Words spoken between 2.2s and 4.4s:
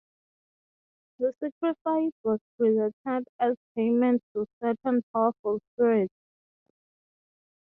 was presented as payment